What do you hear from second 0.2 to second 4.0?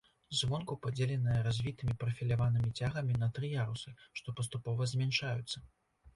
Звонку падзеленая развітымі прафіляванымі цягамі на тры ярусы,